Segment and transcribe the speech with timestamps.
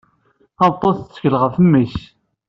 [0.57, 1.97] Tameṭṭut tettkel ɣef mmi-s.